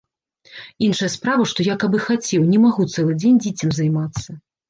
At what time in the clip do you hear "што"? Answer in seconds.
1.51-1.65